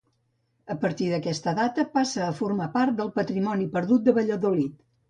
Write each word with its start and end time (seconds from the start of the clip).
A 0.75 0.77
partir 0.85 1.09
d'aquesta 1.11 1.53
data, 1.61 1.85
passa 1.99 2.25
a 2.29 2.33
formar 2.41 2.71
part 2.81 2.99
del 3.03 3.17
patrimoni 3.21 3.73
perdut 3.79 4.11
de 4.11 4.21
Valladolid. 4.23 4.87